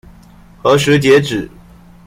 [0.63, 1.47] 何時截止？